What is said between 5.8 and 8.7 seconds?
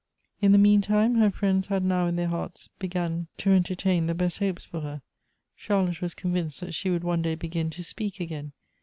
was convinced that she would one day begin to speak again.